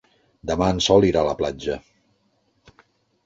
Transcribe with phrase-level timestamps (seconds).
[0.51, 1.77] Demà en Sol irà a la platja.